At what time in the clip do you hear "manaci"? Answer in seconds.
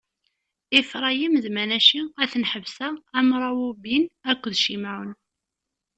1.55-2.01